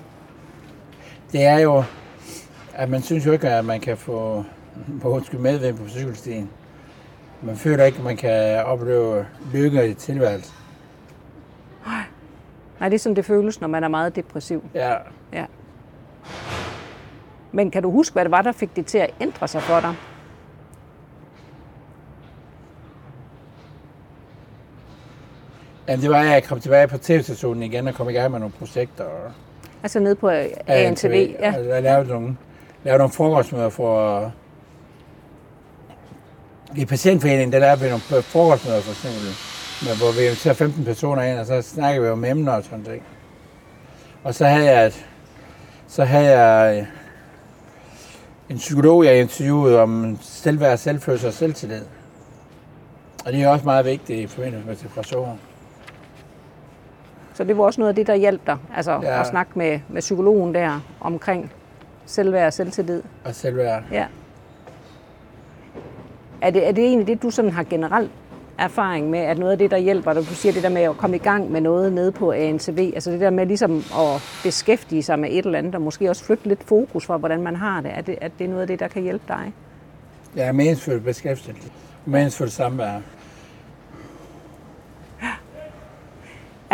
Det 1.32 1.44
er 1.44 1.58
jo, 1.58 1.84
at 2.74 2.88
man 2.90 3.02
synes 3.02 3.26
jo 3.26 3.32
ikke, 3.32 3.48
at 3.48 3.64
man 3.64 3.80
kan 3.80 3.96
få 3.96 4.44
på 5.02 5.08
undskyld 5.08 5.40
medvind 5.40 5.78
på 5.78 5.88
cykelstien. 5.88 6.50
Man 7.42 7.56
føler 7.56 7.84
ikke, 7.84 7.98
at 7.98 8.04
man 8.04 8.16
kan 8.16 8.64
opleve 8.64 9.26
lykke 9.52 9.88
i 9.88 9.94
tilværelsen. 9.94 10.54
Nej, 12.80 12.88
det 12.88 12.94
er 12.94 12.98
sådan, 12.98 13.16
det 13.16 13.24
føles, 13.24 13.60
når 13.60 13.68
man 13.68 13.84
er 13.84 13.88
meget 13.88 14.16
depressiv. 14.16 14.64
Ja, 14.74 14.94
Ja. 15.32 15.44
Men 17.52 17.70
kan 17.70 17.82
du 17.82 17.90
huske, 17.90 18.12
hvad 18.12 18.24
det 18.24 18.30
var, 18.30 18.42
der 18.42 18.52
fik 18.52 18.76
det 18.76 18.86
til 18.86 18.98
at 18.98 19.10
ændre 19.20 19.48
sig 19.48 19.62
for 19.62 19.80
dig? 19.80 19.94
Jamen, 25.88 26.02
det 26.02 26.10
var, 26.10 26.20
at 26.20 26.26
jeg 26.26 26.44
kom 26.44 26.60
tilbage 26.60 26.88
på 26.88 26.98
tv-stationen 26.98 27.62
igen 27.62 27.88
og 27.88 27.94
kom 27.94 28.08
i 28.08 28.12
gang 28.12 28.30
med 28.30 28.38
nogle 28.38 28.52
projekter. 28.58 29.04
Og 29.04 29.32
Altså 29.82 30.00
nede 30.00 30.14
på 30.14 30.28
ANTV? 30.66 31.34
Ja. 31.40 31.54
Og 31.58 31.66
jeg 31.68 31.82
lavede 31.82 32.08
nogle, 32.08 32.36
lavede 32.84 32.98
nogle 32.98 33.12
frokostmøder 33.12 33.68
for... 33.68 34.32
I 36.76 36.84
patientforeningen, 36.84 37.52
der 37.52 37.58
lavede 37.58 37.80
vi 37.80 37.88
nogle 37.88 38.22
frokostmøder 38.22 38.80
for 38.80 38.90
eksempel, 38.90 39.28
med, 39.82 39.96
hvor 39.96 40.20
vi 40.20 40.26
inviterer 40.26 40.54
15 40.54 40.84
personer 40.84 41.22
ind, 41.22 41.38
og 41.38 41.46
så 41.46 41.62
snakker 41.62 42.02
vi 42.02 42.08
om 42.08 42.24
emner 42.24 42.52
og 42.52 42.64
sådan 42.64 42.84
ting. 42.84 43.02
Og 44.24 44.34
så 44.34 44.46
havde 44.46 44.70
jeg, 44.70 44.86
et, 44.86 45.06
så 45.88 46.04
havde 46.04 46.38
jeg 46.38 46.78
øh, 46.80 46.86
en 48.50 48.56
psykolog, 48.56 49.04
jeg 49.04 49.20
interviewede 49.20 49.80
om 49.82 50.18
selvværd, 50.22 50.78
selvfølelse 50.78 51.26
og 51.26 51.32
selvtillid. 51.32 51.82
Og 53.26 53.32
det 53.32 53.42
er 53.42 53.48
også 53.48 53.64
meget 53.64 53.84
vigtigt 53.84 54.18
i 54.20 54.26
forbindelse 54.26 54.66
med 54.66 54.76
depression. 54.76 55.40
Så 57.36 57.44
det 57.44 57.58
var 57.58 57.64
også 57.64 57.80
noget 57.80 57.88
af 57.88 57.94
det, 57.94 58.06
der 58.06 58.14
hjalp 58.14 58.46
dig, 58.46 58.56
altså 58.76 58.92
ja. 58.92 59.00
Ja. 59.00 59.20
at 59.20 59.26
snakke 59.26 59.52
med, 59.54 59.80
med 59.88 60.00
psykologen 60.00 60.54
der 60.54 60.80
omkring 61.00 61.52
selvværd 62.06 62.46
og 62.46 62.52
selvtillid. 62.52 63.02
Og 63.24 63.34
selvværd. 63.34 63.82
Ja. 63.92 64.06
Er 66.40 66.50
det, 66.50 66.68
er 66.68 66.72
det 66.72 66.84
egentlig 66.84 67.06
det, 67.06 67.22
du 67.22 67.30
sådan 67.30 67.50
har 67.50 67.62
generelt 67.62 68.10
erfaring 68.58 69.10
med, 69.10 69.18
at 69.18 69.38
noget 69.38 69.52
af 69.52 69.58
det, 69.58 69.70
der 69.70 69.76
hjælper 69.76 70.12
dig, 70.12 70.22
du 70.22 70.34
siger 70.34 70.52
det 70.52 70.62
der 70.62 70.68
med 70.68 70.82
at 70.82 70.96
komme 70.96 71.16
i 71.16 71.18
gang 71.18 71.52
med 71.52 71.60
noget 71.60 71.92
nede 71.92 72.12
på 72.12 72.32
ANTV, 72.32 72.90
altså 72.94 73.10
det 73.10 73.20
der 73.20 73.30
med 73.30 73.46
ligesom 73.46 73.76
at 73.76 74.40
beskæftige 74.42 75.02
sig 75.02 75.18
med 75.18 75.28
et 75.32 75.46
eller 75.46 75.58
andet, 75.58 75.74
og 75.74 75.82
måske 75.82 76.10
også 76.10 76.24
flytte 76.24 76.48
lidt 76.48 76.64
fokus 76.64 77.06
for, 77.06 77.18
hvordan 77.18 77.42
man 77.42 77.56
har 77.56 77.80
det, 77.80 77.90
er 77.94 78.00
det, 78.00 78.18
er 78.20 78.28
det 78.38 78.48
noget 78.48 78.62
af 78.62 78.66
det, 78.66 78.80
der 78.80 78.88
kan 78.88 79.02
hjælpe 79.02 79.24
dig? 79.28 79.52
Jeg 80.36 80.46
er 80.46 80.52
meningsfuldt 80.52 81.04
beskæftiget. 81.04 81.72
Meningsfuldt 82.04 82.52
samvær. 82.52 83.00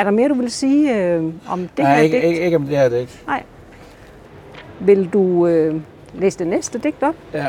Er 0.02 0.04
der 0.04 0.11
mere, 0.11 0.28
du 0.28 0.35
vil 0.35 0.50
sige 0.50 0.97
øh, 0.97 1.25
om 1.49 1.61
det 1.61 1.78
Nej, 1.78 1.94
her 1.94 2.02
ikke, 2.02 2.16
digt? 2.16 2.26
ikke, 2.26 2.44
ikke 2.44 2.56
om 2.56 2.66
det 2.66 2.76
her 2.76 2.88
digt. 2.88 3.23
Nej. 3.26 3.42
Vil 4.80 5.09
du 5.12 5.47
øh, 5.47 5.80
læse 6.14 6.38
det 6.38 6.47
næste 6.47 6.78
digt 6.78 7.02
op? 7.02 7.14
Ja. 7.32 7.49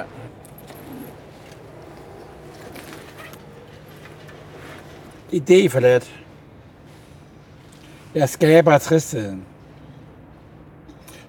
Idé 5.34 5.68
forladt. 5.70 6.16
Jeg 8.16 8.30
skaber 8.30 8.78
tristheden. 8.78 9.46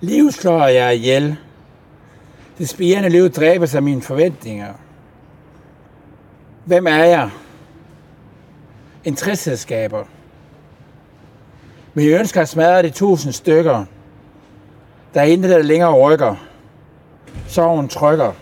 Liv 0.01 0.31
slår 0.33 0.67
jeg 0.67 0.95
ihjel. 0.97 1.37
Det 2.59 2.69
spirende 2.69 3.09
liv 3.09 3.31
dræbes 3.31 3.75
af 3.75 3.83
mine 3.83 4.03
forventninger. 4.03 4.73
Hvem 6.65 6.87
er 6.87 7.05
jeg? 7.05 7.31
En 9.05 9.17
tristhedsskaber. 9.17 10.05
Mine 11.95 12.19
ønsker 12.19 12.41
at 12.41 12.49
smadret 12.49 12.85
de 12.85 12.91
tusind 12.91 13.33
stykker. 13.33 13.85
Der 15.15 15.21
er 15.21 15.25
intet, 15.25 15.51
der 15.51 15.63
længere 15.63 15.93
rykker. 15.93 16.37
Sorgen 17.47 17.89
trykker. 17.89 18.33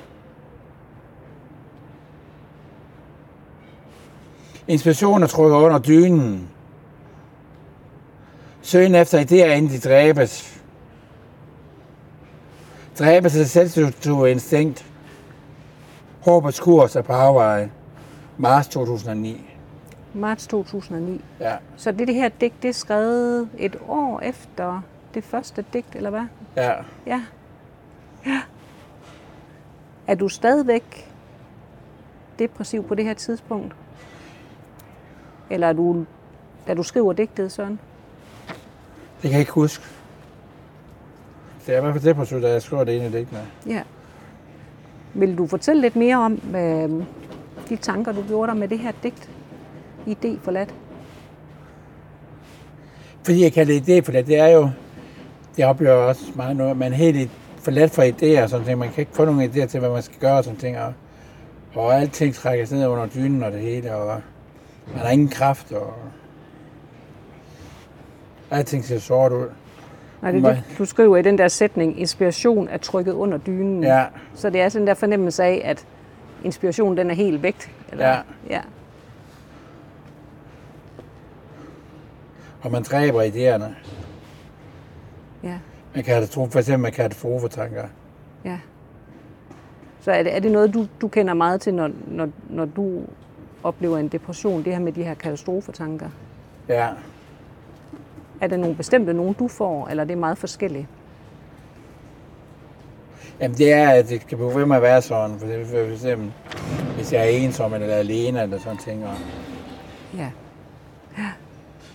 Inspirationer 4.68 5.26
trykker 5.26 5.56
under 5.56 5.78
dynen. 5.78 6.48
Søgen 8.62 8.94
efter 8.94 9.20
idéer, 9.20 9.52
inden 9.56 9.70
de 9.72 9.78
dræbes. 9.88 10.60
Dræbes 12.98 13.36
af 13.36 13.46
selvstruktur 13.46 14.26
instinkt. 14.26 14.86
Håbets 16.20 16.60
kurs 16.60 16.96
er 16.96 17.02
på 17.02 17.12
afveje. 17.12 17.70
Marts 18.38 18.68
2009. 18.68 19.51
Marts 20.14 20.46
2009. 20.46 21.20
Ja, 21.40 21.56
Så 21.76 21.92
det, 21.92 22.06
det 22.08 22.14
her 22.14 22.28
digt, 22.28 22.62
det 22.62 22.68
er 22.68 22.72
skrevet 22.72 23.48
et 23.58 23.76
år 23.88 24.20
efter 24.20 24.80
det 25.14 25.24
første 25.24 25.64
digt, 25.72 25.94
eller 25.96 26.10
hvad? 26.10 26.24
ja. 26.56 26.72
Ja. 27.06 27.22
Ja. 28.26 28.40
Er 30.06 30.14
du 30.14 30.28
stadigvæk 30.28 31.10
depressiv 32.38 32.84
på 32.88 32.94
det 32.94 33.04
her 33.04 33.14
tidspunkt? 33.14 33.74
Eller 35.50 35.66
er 35.68 35.72
du, 35.72 36.04
da 36.66 36.74
du 36.74 36.82
skriver 36.82 37.12
digtet, 37.12 37.52
Søren? 37.52 37.78
Det 39.22 39.22
kan 39.22 39.30
jeg 39.32 39.40
ikke 39.40 39.52
huske. 39.52 39.84
Det 41.66 41.74
er 41.74 41.78
i 41.78 41.80
hvert 41.80 41.92
fald 41.94 42.04
depressivt, 42.04 42.42
da 42.42 42.48
jeg 42.52 42.62
skriver 42.62 42.84
det 42.84 42.96
ene 42.96 43.18
digtene. 43.18 43.40
Ja. 43.66 43.82
Vil 45.14 45.38
du 45.38 45.46
fortælle 45.46 45.82
lidt 45.82 45.96
mere 45.96 46.16
om 46.16 46.32
øh, 46.56 47.04
de 47.68 47.76
tanker, 47.76 48.12
du 48.12 48.22
gjorde 48.28 48.50
dig 48.52 48.58
med 48.60 48.68
det 48.68 48.78
her 48.78 48.92
digt? 49.02 49.30
Idé 50.06 50.38
forladt. 50.42 50.74
Fordi 53.24 53.42
jeg 53.42 53.52
kalder 53.52 53.80
det 53.80 54.00
idé 54.00 54.04
for 54.04 54.12
det, 54.12 54.38
er 54.38 54.48
jo, 54.48 54.70
det 55.56 55.64
oplever 55.64 55.94
jeg 55.94 56.04
også 56.08 56.24
meget 56.34 56.56
nu, 56.56 56.74
man 56.74 56.92
er 56.92 56.96
helt 56.96 57.30
forladt 57.58 57.90
fra 57.90 58.02
idéer 58.06 58.42
og 58.42 58.50
sådan 58.50 58.66
ting. 58.66 58.78
Man 58.78 58.88
kan 58.92 59.00
ikke 59.00 59.12
få 59.14 59.24
nogle 59.24 59.44
idéer 59.44 59.66
til, 59.66 59.80
hvad 59.80 59.90
man 59.90 60.02
skal 60.02 60.18
gøre 60.20 60.38
og 60.38 60.44
sådan 60.44 60.58
ting. 60.58 60.78
Og, 60.78 60.92
og 61.74 61.94
alting 61.94 62.34
trækkes 62.34 62.72
ned 62.72 62.86
under 62.86 63.06
dynen 63.06 63.42
og 63.42 63.52
det 63.52 63.60
hele, 63.60 63.94
og 63.94 64.20
man 64.94 64.98
har 64.98 65.10
ingen 65.10 65.28
kraft, 65.28 65.72
og 65.72 65.94
alting 68.50 68.84
ser 68.84 68.98
sort 68.98 69.32
ud. 69.32 69.46
Nej, 70.22 70.30
det 70.30 70.44
er 70.44 70.54
det, 70.54 70.64
du 70.78 70.84
skriver 70.84 71.16
i 71.16 71.22
den 71.22 71.38
der 71.38 71.48
sætning, 71.48 72.00
inspiration 72.00 72.68
er 72.68 72.78
trykket 72.78 73.12
under 73.12 73.38
dynen. 73.38 73.84
Ja, 73.84 74.04
Så 74.34 74.50
det 74.50 74.60
er 74.60 74.68
sådan 74.68 74.86
der 74.86 74.94
fornemmelse 74.94 75.44
af, 75.44 75.62
at 75.64 75.86
inspirationen 76.44 76.96
den 76.96 77.10
er 77.10 77.14
helt 77.14 77.42
væk. 77.42 77.74
Eller? 77.92 78.08
Ja. 78.08 78.16
ja. 78.50 78.60
Og 82.62 82.72
man 82.72 82.82
dræber 82.82 83.22
idéerne. 83.22 83.74
Ja. 85.42 85.58
Man 85.94 86.04
kan 86.04 86.14
have 86.14 86.26
det, 86.26 86.32
for 86.32 86.58
eksempel 86.58 86.82
med 86.82 86.92
katastrofetanker. 86.92 87.84
Ja. 88.44 88.58
Så 90.00 90.12
er 90.12 90.22
det, 90.22 90.36
er 90.36 90.40
det 90.40 90.52
noget, 90.52 90.74
du, 90.74 90.86
du 91.00 91.08
kender 91.08 91.34
meget 91.34 91.60
til, 91.60 91.74
når, 91.74 91.90
når, 92.06 92.28
når 92.50 92.64
du 92.64 93.02
oplever 93.62 93.98
en 93.98 94.08
depression, 94.08 94.64
det 94.64 94.72
her 94.72 94.80
med 94.80 94.92
de 94.92 95.02
her 95.04 95.14
katastrofetanker? 95.14 96.08
Ja. 96.68 96.88
Er 98.40 98.46
det 98.46 98.60
nogle 98.60 98.76
bestemte 98.76 99.14
nogen, 99.14 99.34
du 99.34 99.48
får, 99.48 99.88
eller 99.88 100.02
er 100.02 100.06
det 100.06 100.18
meget 100.18 100.38
forskelligt? 100.38 100.86
Jamen 103.40 103.56
det 103.58 103.72
er, 103.72 103.90
at 103.90 104.08
det 104.08 104.26
kan 104.26 104.38
blive 104.38 104.54
ved 104.54 104.66
med 104.66 104.76
at 104.76 104.82
være 104.82 105.02
sådan. 105.02 105.38
For 105.38 105.46
eksempel 105.92 106.32
hvis 106.94 107.12
jeg 107.12 107.20
er 107.20 107.28
ensom 107.28 107.74
eller 107.74 107.94
alene 107.94 108.42
eller 108.42 108.58
sådan 108.58 108.78
ting. 108.78 109.04
Og, 109.06 109.14
Ja. 110.16 110.30
Ja, 111.18 111.28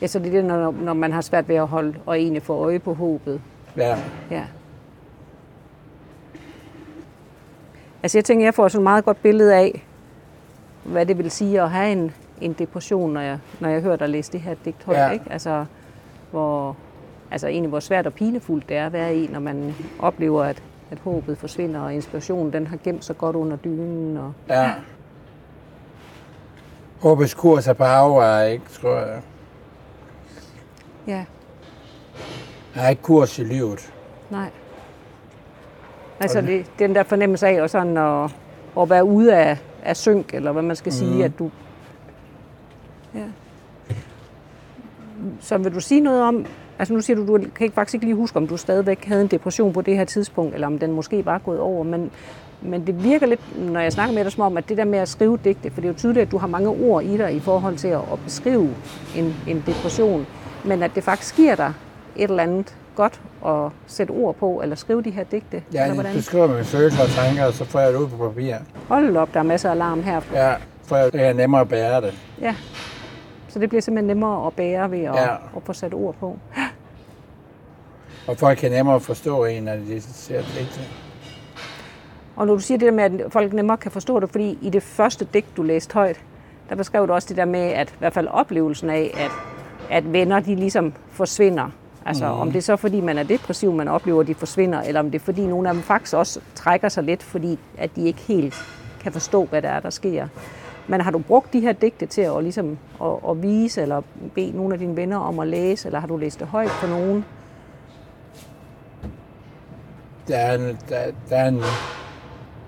ja 0.01 0.07
så 0.07 0.19
det 0.19 0.27
er 0.27 0.31
det, 0.31 0.45
når, 0.45 0.71
når 0.71 0.93
man 0.93 1.11
har 1.11 1.21
svært 1.21 1.49
ved 1.49 1.55
at 1.55 1.67
holde 1.67 1.95
og 2.05 2.17
egentlig 2.19 2.43
få 2.43 2.53
øje 2.63 2.79
på 2.79 2.93
håbet. 2.93 3.41
ja. 3.77 3.97
Ja. 4.31 4.43
Altså 8.03 8.17
jeg 8.17 8.25
tænker, 8.25 8.45
jeg 8.45 8.53
får 8.53 8.67
sådan 8.67 8.81
et 8.81 8.83
meget 8.83 9.05
godt 9.05 9.21
billede 9.21 9.55
af, 9.55 9.85
hvad 10.83 11.05
det 11.05 11.17
vil 11.17 11.31
sige 11.31 11.61
at 11.61 11.69
have 11.69 11.91
en, 11.91 12.11
en 12.41 12.53
depression, 12.53 13.13
når 13.13 13.21
jeg, 13.21 13.39
når 13.59 13.69
jeg 13.69 13.81
hører 13.81 13.95
dig 13.95 14.09
læse 14.09 14.31
det 14.31 14.39
her 14.41 14.55
digt 14.65 14.83
højt. 14.83 14.97
Ja. 14.97 15.09
Ikke? 15.09 15.25
Altså, 15.29 15.65
hvor, 16.31 16.75
altså 17.31 17.47
egentlig, 17.47 17.69
hvor 17.69 17.79
svært 17.79 18.07
og 18.07 18.13
pinefuldt 18.13 18.69
det 18.69 18.77
er 18.77 18.85
at 18.85 18.93
være 18.93 19.15
i, 19.15 19.27
når 19.27 19.39
man 19.39 19.75
oplever, 19.99 20.43
at, 20.43 20.63
at 20.91 20.99
håbet 20.99 21.37
forsvinder, 21.37 21.79
og 21.81 21.93
inspirationen 21.93 22.53
den 22.53 22.67
har 22.67 22.77
gemt 22.83 23.05
sig 23.05 23.17
godt 23.17 23.35
under 23.35 23.57
dynen. 23.57 24.17
Og, 24.17 24.33
Ja. 24.49 24.71
Håbets 27.01 27.33
kurs 27.33 27.67
er 27.67 27.73
på 27.73 27.83
afveje, 27.83 28.51
ikke, 28.51 28.65
tror 28.69 28.97
jeg. 28.97 29.21
Ja, 31.07 31.25
Jeg 32.75 32.83
har 32.83 32.89
ikke 32.89 33.01
kurs 33.01 33.39
i 33.39 33.43
livet. 33.43 33.93
nej. 34.29 34.49
Altså 36.19 36.41
det, 36.41 36.65
den 36.79 36.95
der 36.95 37.03
fornemmelse 37.03 37.47
af 37.47 37.63
at, 37.63 37.71
sådan 37.71 37.97
at, 37.97 38.31
at 38.79 38.89
være 38.89 39.05
ude 39.05 39.35
af, 39.35 39.57
af 39.83 39.97
synk, 39.97 40.33
eller 40.33 40.51
hvad 40.51 40.61
man 40.61 40.75
skal 40.75 40.89
mm. 40.89 40.93
sige, 40.97 41.25
at 41.25 41.39
du... 41.39 41.51
Ja. 43.15 43.23
Så 45.39 45.57
vil 45.57 45.73
du 45.73 45.79
sige 45.79 46.01
noget 46.01 46.21
om, 46.21 46.45
altså 46.79 46.93
nu 46.93 47.01
siger 47.01 47.17
du, 47.17 47.27
du 47.27 47.37
kan 47.55 47.65
ikke 47.65 47.73
faktisk 47.73 47.93
ikke 47.93 48.05
lige 48.05 48.15
huske, 48.15 48.37
om 48.37 48.47
du 48.47 48.57
stadigvæk 48.57 49.05
havde 49.05 49.21
en 49.21 49.27
depression 49.27 49.73
på 49.73 49.81
det 49.81 49.97
her 49.97 50.05
tidspunkt, 50.05 50.53
eller 50.53 50.67
om 50.67 50.79
den 50.79 50.91
måske 50.91 51.23
bare 51.23 51.39
gået 51.39 51.59
over, 51.59 51.83
men, 51.83 52.11
men 52.61 52.87
det 52.87 53.03
virker 53.03 53.27
lidt, 53.27 53.57
når 53.71 53.79
jeg 53.79 53.91
snakker 53.93 54.15
med 54.15 54.23
dig, 54.23 54.31
som 54.31 54.41
om, 54.43 54.57
at 54.57 54.69
det 54.69 54.77
der 54.77 54.85
med 54.85 54.99
at 54.99 55.09
skrive 55.09 55.39
digte, 55.43 55.71
for 55.71 55.81
det 55.81 55.87
er 55.87 55.91
jo 55.93 55.97
tydeligt, 55.97 56.25
at 56.25 56.31
du 56.31 56.37
har 56.37 56.47
mange 56.47 56.69
ord 56.69 57.03
i 57.03 57.17
dig 57.17 57.33
i 57.35 57.39
forhold 57.39 57.77
til 57.77 57.87
at, 57.87 58.01
at 58.13 58.19
beskrive 58.23 58.69
en, 59.15 59.35
en 59.47 59.63
depression, 59.67 60.25
men 60.67 60.83
at 60.83 60.91
det 60.95 61.03
faktisk 61.03 61.35
giver 61.35 61.55
dig 61.55 61.73
et 62.15 62.29
eller 62.29 62.43
andet 62.43 62.77
godt 62.95 63.21
at 63.45 63.71
sætte 63.87 64.11
ord 64.11 64.35
på, 64.35 64.61
eller 64.61 64.75
skrive 64.75 65.01
de 65.01 65.11
her 65.11 65.23
digte? 65.23 65.63
Ja, 65.73 65.89
eller 65.89 66.03
jeg 66.03 66.13
beskriver 66.13 66.47
mine 66.47 66.63
følelser 66.63 67.03
og 67.03 67.09
tanker, 67.09 67.45
og 67.45 67.53
så 67.53 67.65
får 67.65 67.79
jeg 67.79 67.93
det 67.93 67.99
ud 67.99 68.07
på 68.07 68.17
papir. 68.17 68.55
Hold 68.87 69.17
op, 69.17 69.33
der 69.33 69.39
er 69.39 69.43
masser 69.43 69.71
af 69.71 69.77
larm 69.77 70.03
her. 70.03 70.21
Ja, 70.33 70.53
for 70.83 70.95
det 70.97 71.21
er 71.21 71.33
nemmere 71.33 71.61
at 71.61 71.69
bære 71.69 72.01
det. 72.01 72.13
Ja, 72.41 72.55
så 73.47 73.59
det 73.59 73.69
bliver 73.69 73.81
simpelthen 73.81 74.07
nemmere 74.07 74.47
at 74.47 74.53
bære 74.53 74.91
ved 74.91 75.03
at, 75.03 75.15
ja. 75.15 75.33
at 75.33 75.63
få 75.63 75.73
sat 75.73 75.93
ord 75.93 76.15
på. 76.15 76.37
Og 78.27 78.37
folk 78.37 78.57
kan 78.57 78.71
nemmere 78.71 78.99
forstå 78.99 79.45
en, 79.45 79.63
når 79.63 79.75
de 79.75 80.01
ser 80.01 80.41
digte. 80.41 80.81
Og 82.35 82.47
når 82.47 82.53
du 82.53 82.59
siger 82.59 82.77
det 82.77 82.85
der 82.85 83.09
med, 83.09 83.21
at 83.25 83.31
folk 83.31 83.53
nemmere 83.53 83.77
kan 83.77 83.91
forstå 83.91 84.19
det, 84.19 84.29
fordi 84.29 84.57
i 84.61 84.69
det 84.69 84.83
første 84.83 85.27
digt, 85.33 85.57
du 85.57 85.63
læste 85.63 85.93
højt, 85.93 86.21
der 86.69 86.75
beskrev 86.75 87.07
du 87.07 87.13
også 87.13 87.27
det 87.29 87.37
der 87.37 87.45
med, 87.45 87.59
at 87.59 87.89
i 87.89 87.95
hvert 87.99 88.13
fald 88.13 88.27
oplevelsen 88.27 88.89
af, 88.89 89.11
at, 89.17 89.31
at 89.91 90.13
venner 90.13 90.39
de 90.39 90.55
ligesom 90.55 90.93
forsvinder. 91.11 91.69
Altså 92.05 92.25
mm. 92.33 92.39
om 92.39 92.51
det 92.51 92.57
er 92.57 92.61
så 92.61 92.75
fordi, 92.75 93.01
man 93.01 93.17
er 93.17 93.23
depressiv, 93.23 93.73
man 93.73 93.87
oplever, 93.87 94.21
at 94.21 94.27
de 94.27 94.35
forsvinder, 94.35 94.81
eller 94.81 94.99
om 94.99 95.11
det 95.11 95.21
er 95.21 95.25
fordi, 95.25 95.47
nogle 95.47 95.69
af 95.69 95.73
dem 95.73 95.83
faktisk 95.83 96.13
også 96.13 96.39
trækker 96.55 96.89
sig 96.89 97.03
lidt, 97.03 97.23
fordi 97.23 97.59
at 97.77 97.95
de 97.95 98.07
ikke 98.07 98.19
helt 98.19 98.55
kan 98.99 99.11
forstå, 99.11 99.45
hvad 99.45 99.61
der 99.61 99.69
er, 99.69 99.79
der 99.79 99.89
sker. 99.89 100.27
Men 100.87 101.01
har 101.01 101.11
du 101.11 101.19
brugt 101.19 101.53
de 101.53 101.59
her 101.59 101.71
digte 101.71 102.05
til 102.05 102.21
at, 102.21 102.43
ligesom, 102.43 102.77
at, 103.01 103.11
at 103.29 103.43
vise, 103.43 103.81
eller 103.81 104.01
bede 104.35 104.57
nogle 104.57 104.73
af 104.73 104.79
dine 104.79 104.95
venner 104.95 105.17
om 105.17 105.39
at 105.39 105.47
læse, 105.47 105.87
eller 105.87 105.99
har 105.99 106.07
du 106.07 106.17
læst 106.17 106.39
det 106.39 106.47
højt 106.47 106.69
for 106.69 106.87
nogen? 106.87 107.25
Der 110.27 110.37
er, 110.37 110.55
en, 110.55 110.77
der, 110.89 111.05
der 111.29 111.35
er 111.35 111.47
en, 111.47 111.61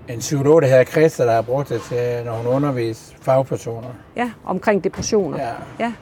en 0.09 0.19
psykolog, 0.19 0.61
der 0.61 0.67
hedder 0.67 0.83
Christa, 0.83 1.25
der 1.25 1.31
har 1.31 1.41
brugt 1.41 1.69
det 1.69 1.81
til, 1.81 2.21
når 2.25 2.33
hun 2.33 2.47
underviser 2.47 3.15
fagpersoner. 3.21 3.88
Ja, 4.15 4.31
omkring 4.45 4.83
depressioner. 4.83 5.38
Ja. 5.38 5.53
ja. 5.79 5.93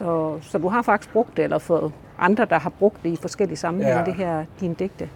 Så, 0.00 0.38
så 0.42 0.58
du 0.58 0.68
har 0.68 0.82
faktisk 0.82 1.12
brugt 1.12 1.36
det, 1.36 1.44
eller 1.44 1.58
fået 1.58 1.92
andre, 2.18 2.44
der 2.44 2.58
har 2.58 2.70
brugt 2.70 3.02
det 3.02 3.10
i 3.10 3.16
forskellige 3.16 3.56
sammenhænge, 3.56 3.98
ja. 3.98 4.04
det 4.04 4.14
her, 4.14 4.44
dine 4.60 4.74
digte. 4.74 5.08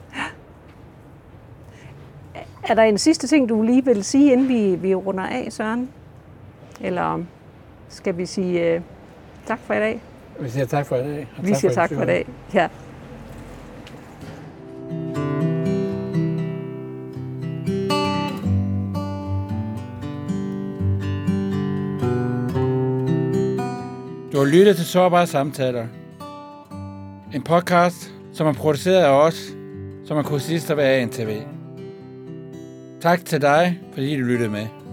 Er 2.69 2.75
der 2.75 2.83
en 2.83 2.99
sidste 2.99 3.27
ting, 3.27 3.49
du 3.49 3.63
lige 3.63 3.85
vil 3.85 4.05
sige, 4.05 4.33
inden 4.33 4.49
vi, 4.49 4.75
vi 4.75 4.95
runder 4.95 5.27
af, 5.27 5.47
Søren? 5.51 5.89
Eller 6.81 7.23
skal 7.89 8.17
vi 8.17 8.27
sige 8.27 8.77
uh, 8.77 8.83
tak 9.47 9.59
for 9.59 9.75
i 9.75 9.79
dag? 9.79 10.01
Vi 10.41 10.49
siger 10.49 10.67
tak 10.67 10.87
for 10.87 10.97
i 10.97 10.99
dag. 10.99 11.29
Vi 11.43 11.55
siger 11.55 11.73
tak 11.73 11.91
for 11.93 12.03
i 12.03 12.07
dag, 12.07 12.27
ja. 12.55 12.69
Du 24.45 24.49
har 24.49 24.57
lyttet 24.57 24.77
til 24.77 24.87
Sårbare 24.87 25.27
Samtaler. 25.27 25.87
En 27.35 27.43
podcast, 27.43 28.13
som 28.33 28.47
er 28.47 28.53
produceret 28.53 29.03
af 29.03 29.09
os, 29.09 29.55
som 30.07 30.19
er 30.19 30.23
kursister 30.23 30.75
ved 30.75 30.85
ANTV. 30.85 31.41
Tak 33.01 33.25
til 33.25 33.41
dig, 33.43 33.81
fordi 33.95 34.17
du 34.17 34.25
lyttede 34.25 34.51
med. 34.51 34.84